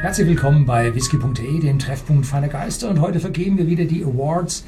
Herzlich 0.00 0.28
willkommen 0.28 0.64
bei 0.64 0.94
whisky.de, 0.94 1.58
dem 1.58 1.80
Treffpunkt 1.80 2.24
feiner 2.24 2.46
Geister. 2.46 2.88
Und 2.88 3.00
heute 3.00 3.18
vergeben 3.18 3.58
wir 3.58 3.66
wieder 3.66 3.84
die 3.84 4.04
Awards, 4.04 4.64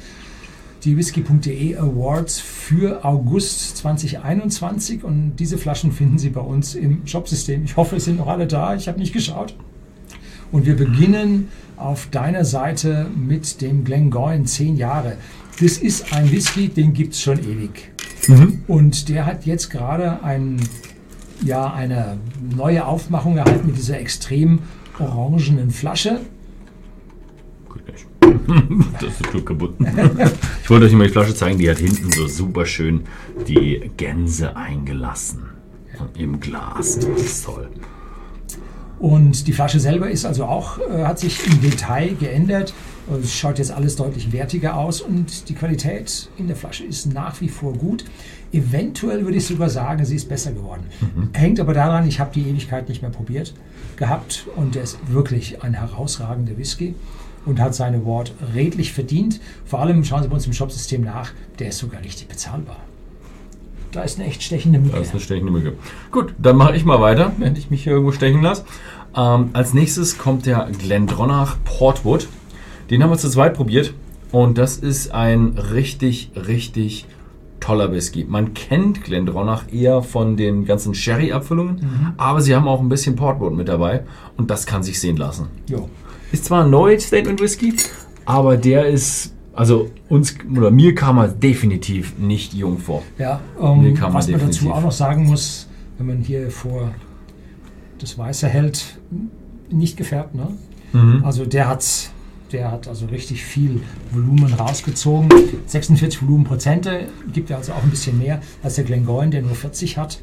die 0.83 0.97
whisky.de 0.97 1.77
Awards 1.77 2.41
für 2.41 3.05
August 3.05 3.77
2021. 3.77 5.05
Und 5.05 5.37
diese 5.37 5.57
Flaschen 5.57 5.93
finden 5.93 6.17
Sie 6.17 6.31
bei 6.31 6.41
uns 6.41 6.75
im 6.75 7.07
Shopsystem. 7.07 7.63
Ich 7.63 7.77
hoffe, 7.77 7.95
es 7.95 8.03
sind 8.03 8.17
noch 8.17 8.27
alle 8.27 8.45
da. 8.45 8.75
Ich 8.75 8.89
habe 8.89 8.99
nicht 8.99 9.13
geschaut. 9.13 9.55
Und 10.51 10.65
wir 10.65 10.75
beginnen 10.75 11.47
auf 11.77 12.09
deiner 12.11 12.43
Seite 12.43 13.07
mit 13.15 13.61
dem 13.61 13.85
Glengoyne 13.85 14.43
10 14.43 14.75
Jahre. 14.75 15.15
Das 15.61 15.77
ist 15.77 16.11
ein 16.13 16.29
Whisky, 16.29 16.67
den 16.67 16.91
gibt 16.91 17.13
es 17.13 17.21
schon 17.21 17.39
ewig. 17.39 17.89
Mhm. 18.27 18.63
Und 18.67 19.07
der 19.07 19.25
hat 19.25 19.45
jetzt 19.45 19.69
gerade 19.69 20.21
ein, 20.23 20.57
ja, 21.41 21.71
eine 21.71 22.17
neue 22.53 22.85
Aufmachung 22.85 23.37
erhalten 23.37 23.67
mit 23.67 23.77
dieser 23.77 23.97
extrem 23.97 24.59
orangenen 25.01 25.71
Flasche. 25.71 26.21
das 28.99 29.19
ist 29.19 29.29
Glück 29.29 29.45
kaputt. 29.47 29.75
Ich 30.63 30.69
wollte 30.69 30.85
euch 30.85 30.93
mal 30.93 31.07
die 31.07 31.13
Flasche 31.13 31.33
zeigen, 31.33 31.57
die 31.57 31.69
hat 31.69 31.77
hinten 31.77 32.11
so 32.11 32.27
super 32.27 32.65
schön 32.65 33.01
die 33.47 33.91
Gänse 33.97 34.55
eingelassen. 34.55 35.43
Im 36.17 36.39
Glas. 36.39 36.99
Das 36.99 37.21
ist 37.21 37.45
toll. 37.45 37.69
Und 39.01 39.47
die 39.47 39.53
Flasche 39.53 39.79
selber 39.79 40.11
ist 40.11 40.25
also 40.25 40.45
auch, 40.45 40.77
äh, 40.77 41.03
hat 41.03 41.17
sich 41.17 41.43
im 41.47 41.59
Detail 41.59 42.13
geändert. 42.13 42.75
Es 43.21 43.33
schaut 43.33 43.57
jetzt 43.57 43.71
alles 43.71 43.95
deutlich 43.95 44.31
wertiger 44.31 44.77
aus 44.77 45.01
und 45.01 45.49
die 45.49 45.55
Qualität 45.55 46.29
in 46.37 46.45
der 46.45 46.55
Flasche 46.55 46.83
ist 46.83 47.11
nach 47.11 47.41
wie 47.41 47.49
vor 47.49 47.73
gut. 47.73 48.05
Eventuell 48.53 49.25
würde 49.25 49.37
ich 49.37 49.47
sogar 49.47 49.71
sagen, 49.71 50.05
sie 50.05 50.15
ist 50.15 50.29
besser 50.29 50.51
geworden. 50.51 50.83
Mhm. 51.01 51.29
Hängt 51.33 51.59
aber 51.59 51.73
daran, 51.73 52.07
ich 52.07 52.19
habe 52.19 52.29
die 52.31 52.47
Ewigkeit 52.47 52.89
nicht 52.89 53.01
mehr 53.01 53.09
probiert 53.09 53.55
gehabt 53.95 54.45
und 54.55 54.75
der 54.75 54.83
ist 54.83 54.99
wirklich 55.07 55.63
ein 55.63 55.73
herausragender 55.73 56.55
Whisky 56.57 56.93
und 57.47 57.59
hat 57.59 57.73
seine 57.73 58.05
Wort 58.05 58.33
redlich 58.53 58.93
verdient. 58.93 59.39
Vor 59.65 59.79
allem 59.79 60.03
schauen 60.03 60.21
Sie 60.21 60.29
bei 60.29 60.35
uns 60.35 60.45
im 60.45 60.53
Shopsystem 60.53 61.01
nach, 61.01 61.31
der 61.57 61.69
ist 61.69 61.79
sogar 61.79 62.03
richtig 62.03 62.27
bezahlbar. 62.27 62.77
Da 63.91 64.03
ist 64.03 64.19
eine 64.19 64.27
echt 64.27 64.41
stechende 64.41 64.79
Mücke. 64.79 64.95
Da 64.95 65.01
ist 65.01 65.11
eine 65.11 65.19
stechende 65.19 65.51
Mücke. 65.51 65.73
Gut, 66.11 66.33
dann 66.37 66.55
mache 66.55 66.75
ich 66.75 66.85
mal 66.85 67.01
weiter, 67.01 67.33
wenn 67.37 67.55
ich 67.55 67.69
mich 67.69 67.83
hier 67.83 67.93
irgendwo 67.93 68.13
stechen 68.13 68.41
lasse. 68.41 68.63
Ähm, 69.15 69.49
als 69.53 69.73
nächstes 69.73 70.17
kommt 70.17 70.45
der 70.45 70.69
Glendronach 70.79 71.57
Portwood. 71.65 72.27
Den 72.89 73.03
haben 73.03 73.09
wir 73.09 73.17
zu 73.17 73.29
zweit 73.29 73.53
probiert 73.53 73.93
und 74.31 74.57
das 74.57 74.77
ist 74.77 75.13
ein 75.13 75.57
richtig, 75.73 76.31
richtig 76.35 77.05
toller 77.59 77.91
Whisky. 77.91 78.25
Man 78.27 78.53
kennt 78.53 79.03
Glendronach 79.03 79.71
eher 79.71 80.01
von 80.01 80.35
den 80.35 80.65
ganzen 80.65 80.93
Sherry-Abfüllungen, 80.93 81.75
mhm. 81.75 82.13
aber 82.17 82.41
sie 82.41 82.55
haben 82.55 82.67
auch 82.67 82.79
ein 82.79 82.89
bisschen 82.89 83.15
Portwood 83.15 83.53
mit 83.53 83.67
dabei 83.67 84.03
und 84.37 84.49
das 84.49 84.65
kann 84.65 84.83
sich 84.83 84.99
sehen 84.99 85.17
lassen. 85.17 85.47
Jo. 85.67 85.89
Ist 86.31 86.45
zwar 86.45 86.63
ein 86.63 86.69
neues 86.69 87.07
Statement 87.07 87.41
Whisky, 87.41 87.73
aber 88.25 88.57
der 88.57 88.87
ist 88.87 89.33
also 89.53 89.89
uns 90.07 90.35
oder 90.55 90.71
mir 90.71 90.95
kam 90.95 91.17
er 91.17 91.27
definitiv 91.27 92.17
nicht 92.17 92.53
jung 92.53 92.77
vor. 92.77 93.03
Ja, 93.17 93.41
ähm, 93.59 93.97
was 93.99 94.27
man 94.27 94.39
dazu 94.39 94.71
auch 94.71 94.81
noch 94.81 94.91
sagen 94.91 95.25
muss, 95.25 95.67
wenn 95.97 96.07
man 96.07 96.17
hier 96.17 96.49
vor 96.51 96.91
das 97.99 98.17
Weiße 98.17 98.47
hält, 98.47 98.97
nicht 99.69 99.97
gefärbt. 99.97 100.35
Ne? 100.35 100.47
Mhm. 100.93 101.23
Also 101.23 101.45
der 101.45 101.67
hat, 101.67 101.85
der 102.51 102.71
hat 102.71 102.87
also 102.87 103.05
richtig 103.07 103.43
viel 103.43 103.81
Volumen 104.11 104.53
rausgezogen. 104.53 105.29
46 105.67 106.21
Volumenprozente 106.21 107.07
gibt 107.33 107.49
er 107.49 107.57
also 107.57 107.73
auch 107.73 107.83
ein 107.83 107.89
bisschen 107.89 108.17
mehr 108.17 108.41
als 108.63 108.75
der 108.75 108.83
Glengoyne, 108.83 109.31
der 109.31 109.41
nur 109.41 109.55
40 109.55 109.97
hat. 109.97 110.21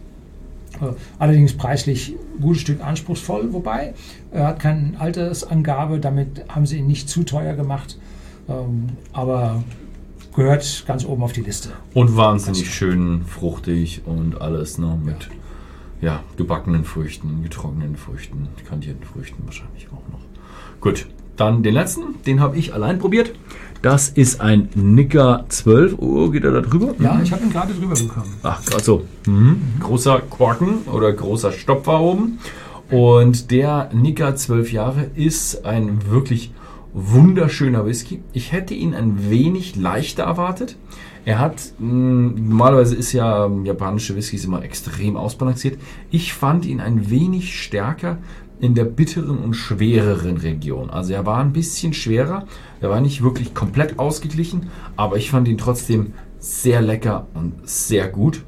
Äh, 0.81 0.87
allerdings 1.19 1.55
preislich 1.55 2.15
ein 2.37 2.41
gutes 2.41 2.63
Stück 2.63 2.83
anspruchsvoll, 2.85 3.53
wobei 3.53 3.95
er 4.33 4.49
hat 4.49 4.61
keine 4.61 4.99
Altersangabe, 4.99 6.01
damit 6.01 6.45
haben 6.49 6.67
sie 6.67 6.79
ihn 6.79 6.87
nicht 6.87 7.09
zu 7.09 7.23
teuer 7.23 7.55
gemacht. 7.55 7.99
Ähm, 8.49 8.89
aber 9.13 9.63
gehört 10.35 10.85
ganz 10.87 11.05
oben 11.05 11.23
auf 11.23 11.33
die 11.33 11.43
Liste. 11.43 11.71
Und 11.95 12.17
wahnsinnig 12.17 12.73
schön 12.73 13.25
fruchtig 13.25 14.03
und 14.07 14.41
alles, 14.41 14.79
ne? 14.79 14.99
Mit 15.05 15.29
ja. 16.01 16.13
ja 16.15 16.23
gebackenen 16.37 16.85
Früchten, 16.85 17.43
getrockneten 17.43 17.97
Früchten, 17.97 18.49
kandierten 18.69 19.05
Früchten 19.05 19.43
wahrscheinlich 19.45 19.89
auch 19.89 20.13
noch. 20.13 20.21
Gut, 20.81 21.07
dann 21.37 21.63
den 21.63 21.75
letzten, 21.75 22.23
den 22.27 22.41
habe 22.41 22.57
ich 22.57 22.73
allein 22.75 22.99
probiert. 22.99 23.33
Das 23.83 24.09
ist 24.09 24.41
ein 24.41 24.69
Nicker 24.75 25.45
12. 25.49 25.97
Oh, 25.99 26.31
geht 26.31 26.45
er 26.45 26.51
da 26.51 26.61
drüber? 26.61 26.95
Ja, 26.99 27.21
ich 27.23 27.33
habe 27.33 27.45
ihn 27.45 27.51
gerade 27.51 27.73
drüber 27.73 27.95
bekommen. 27.95 28.35
Ach, 28.43 28.61
also 28.75 29.05
mhm. 29.27 29.61
großer 29.79 30.21
Korken 30.31 30.79
oder 30.93 31.13
großer 31.13 31.53
Stopfer 31.53 32.01
oben. 32.01 32.41
Und 32.91 33.51
der 33.51 33.91
Nicker 33.93 34.35
12 34.35 34.73
Jahre 34.73 35.11
ist 35.15 35.65
ein 35.65 36.01
wirklich 36.11 36.53
wunderschöner 36.93 37.87
Whisky. 37.87 38.23
Ich 38.33 38.53
hätte 38.53 38.75
ihn 38.75 38.95
ein 38.95 39.31
wenig 39.31 39.77
leichter 39.77 40.25
erwartet. 40.25 40.77
Er 41.25 41.39
hat, 41.39 41.61
hm, 41.79 42.49
normalerweise 42.49 42.97
ist 42.97 43.13
ja 43.13 43.47
ähm, 43.47 43.67
japanische 43.67 44.17
Whiskys 44.17 44.45
immer 44.45 44.63
extrem 44.63 45.17
ausbalanciert. 45.17 45.79
Ich 46.11 46.33
fand 46.33 46.65
ihn 46.65 46.81
ein 46.81 47.11
wenig 47.11 47.61
stärker 47.61 48.19
in 48.61 48.75
der 48.75 48.85
bitteren 48.85 49.39
und 49.39 49.55
schwereren 49.55 50.39
Region. 50.39 50.91
Also 50.91 51.13
er 51.13 51.27
war 51.27 51.39
ein 51.39 51.53
bisschen 51.53 51.93
schwerer. 51.93 52.47
Er 52.81 52.91
war 52.91 53.01
nicht 53.01 53.23
wirklich 53.23 53.55
komplett 53.55 53.99
ausgeglichen, 53.99 54.71
aber 54.97 55.17
ich 55.17 55.31
fand 55.31 55.49
ihn 55.49 55.59
trotzdem 55.59 56.15
sehr 56.39 56.81
lecker 56.81 57.27
und 57.35 57.69
sehr 57.69 58.09
gut. 58.09 58.43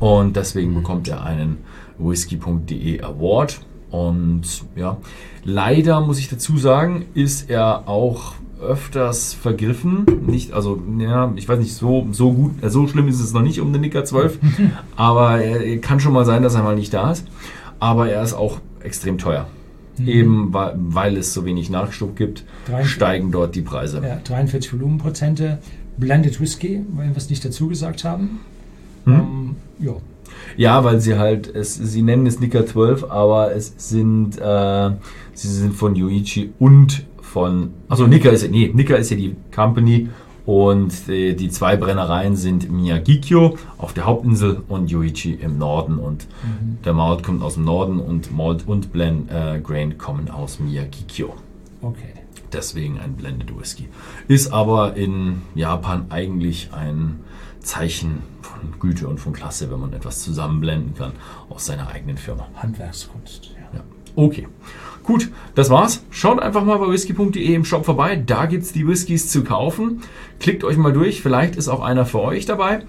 Und 0.00 0.36
deswegen 0.36 0.74
bekommt 0.74 1.08
er 1.08 1.24
einen 1.24 1.58
whisky.de 1.98 3.02
Award. 3.02 3.60
Und 3.90 4.42
ja, 4.74 4.98
leider 5.44 6.00
muss 6.00 6.18
ich 6.18 6.28
dazu 6.28 6.58
sagen, 6.58 7.06
ist 7.14 7.48
er 7.48 7.88
auch 7.88 8.34
öfters 8.60 9.34
vergriffen. 9.34 10.06
Nicht, 10.26 10.52
also, 10.52 10.80
ja, 10.98 11.32
ich 11.36 11.48
weiß 11.48 11.58
nicht, 11.58 11.74
so, 11.74 12.06
so 12.10 12.32
gut, 12.32 12.62
äh, 12.62 12.70
so 12.70 12.86
schlimm 12.86 13.08
ist 13.08 13.20
es 13.20 13.32
noch 13.32 13.42
nicht 13.42 13.60
um 13.60 13.72
den 13.72 13.82
Nicker 13.82 14.04
12. 14.04 14.38
aber 14.96 15.40
er, 15.40 15.78
kann 15.78 16.00
schon 16.00 16.12
mal 16.12 16.24
sein, 16.24 16.42
dass 16.42 16.54
er 16.54 16.62
mal 16.62 16.74
nicht 16.74 16.92
da 16.92 17.12
ist. 17.12 17.26
Aber 17.78 18.08
er 18.08 18.22
ist 18.22 18.32
auch 18.32 18.60
extrem 18.82 19.18
teuer. 19.18 19.46
Mhm. 19.98 20.08
Eben 20.08 20.52
weil, 20.52 20.74
weil, 20.76 21.16
es 21.16 21.32
so 21.32 21.44
wenig 21.44 21.70
Nachschub 21.70 22.16
gibt, 22.16 22.44
43, 22.66 22.92
steigen 22.92 23.32
dort 23.32 23.54
die 23.54 23.62
Preise. 23.62 24.02
Ja, 24.02 24.18
43 24.24 24.72
Volumenprozente. 24.72 25.58
Blended 25.98 26.40
Whisky, 26.40 26.84
weil 26.94 27.08
wir 27.08 27.16
es 27.16 27.30
nicht 27.30 27.44
dazu 27.44 27.68
gesagt 27.68 28.04
haben. 28.04 28.40
Hm? 29.04 29.14
Ähm, 29.14 29.56
ja, 29.78 29.92
ja, 30.56 30.84
weil 30.84 31.00
sie 31.00 31.18
halt, 31.18 31.54
es, 31.54 31.74
sie 31.74 32.02
nennen 32.02 32.26
es 32.26 32.40
Nika 32.40 32.64
12, 32.64 33.04
aber 33.10 33.54
es 33.54 33.74
sind, 33.76 34.38
äh, 34.38 34.90
sie 35.34 35.48
sind 35.48 35.74
von 35.74 35.94
Yuichi 35.94 36.52
und 36.58 37.04
von, 37.20 37.70
also 37.88 38.06
Nika 38.06 38.30
ist, 38.30 38.50
nee, 38.50 38.70
Nika 38.72 38.94
ist 38.94 39.10
ja 39.10 39.16
die 39.16 39.36
Company 39.54 40.08
und 40.46 41.08
äh, 41.08 41.34
die 41.34 41.50
zwei 41.50 41.76
Brennereien 41.76 42.36
sind 42.36 42.70
Miyagikyo 42.70 43.58
auf 43.78 43.92
der 43.92 44.06
Hauptinsel 44.06 44.62
und 44.68 44.90
Yuichi 44.90 45.34
im 45.34 45.58
Norden. 45.58 45.98
Und 45.98 46.26
mhm. 46.42 46.78
der 46.84 46.94
Malt 46.94 47.24
kommt 47.24 47.42
aus 47.42 47.54
dem 47.54 47.64
Norden 47.64 47.98
und 47.98 48.34
Malt 48.34 48.66
und 48.66 48.92
Blend 48.92 49.28
äh, 49.30 49.60
Grain 49.60 49.98
kommen 49.98 50.30
aus 50.30 50.60
Miyagikyo. 50.60 51.34
Okay. 51.82 52.12
Deswegen 52.52 53.00
ein 53.00 53.14
Blended 53.14 53.58
Whisky. 53.58 53.88
Ist 54.28 54.52
aber 54.52 54.94
in 54.94 55.42
Japan 55.56 56.06
eigentlich 56.10 56.70
ein 56.72 57.18
Zeichen 57.66 58.22
von 58.40 58.78
Güte 58.80 59.08
und 59.08 59.18
von 59.18 59.32
Klasse, 59.32 59.70
wenn 59.70 59.80
man 59.80 59.92
etwas 59.92 60.20
zusammenblenden 60.22 60.94
kann 60.94 61.12
aus 61.50 61.66
seiner 61.66 61.88
eigenen 61.88 62.16
Firma. 62.16 62.48
Handwerkskunst. 62.56 63.50
Ja. 63.54 63.78
ja. 63.78 63.84
Okay. 64.14 64.48
Gut, 65.02 65.30
das 65.54 65.70
war's. 65.70 66.02
Schaut 66.10 66.40
einfach 66.40 66.64
mal 66.64 66.78
bei 66.78 66.90
whisky.de 66.90 67.54
im 67.54 67.64
Shop 67.64 67.84
vorbei. 67.84 68.16
Da 68.16 68.46
gibt's 68.46 68.72
die 68.72 68.88
Whiskys 68.88 69.28
zu 69.28 69.44
kaufen. 69.44 70.02
Klickt 70.40 70.64
euch 70.64 70.76
mal 70.76 70.92
durch. 70.92 71.22
Vielleicht 71.22 71.54
ist 71.54 71.68
auch 71.68 71.80
einer 71.80 72.06
für 72.06 72.20
euch 72.22 72.44
dabei. 72.44 72.80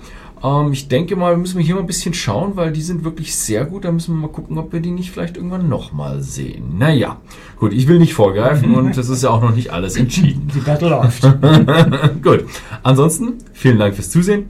Ähm, 0.43 0.71
ich 0.71 0.88
denke 0.88 1.15
mal, 1.15 1.33
wir 1.33 1.38
müssen 1.38 1.59
hier 1.59 1.75
mal 1.75 1.81
ein 1.81 1.88
bisschen 1.88 2.15
schauen, 2.15 2.55
weil 2.55 2.71
die 2.71 2.81
sind 2.81 3.03
wirklich 3.03 3.35
sehr 3.35 3.65
gut. 3.65 3.85
Da 3.85 3.91
müssen 3.91 4.15
wir 4.15 4.21
mal 4.21 4.33
gucken, 4.33 4.57
ob 4.57 4.73
wir 4.73 4.80
die 4.80 4.89
nicht 4.89 5.12
vielleicht 5.12 5.38
irgendwann 5.38 5.69
nochmal 5.69 6.23
sehen. 6.23 6.80
Naja, 6.80 7.21
gut, 7.59 7.71
ich 7.71 7.88
will 7.88 8.00
nicht 8.00 8.15
vorgreifen 8.15 8.73
und 8.73 8.97
das 8.97 9.09
ist 9.09 9.21
ja 9.21 9.30
auch 9.30 9.41
noch 9.41 9.56
nicht 9.56 9.71
alles 9.71 9.95
entschieden. 9.95 10.51
Die 10.56 10.59
Battle 10.59 10.89
läuft. 10.89 11.21
gut. 12.23 12.45
Ansonsten, 12.81 13.35
vielen 13.53 13.77
Dank 13.77 13.94
fürs 13.94 14.09
Zusehen 14.09 14.50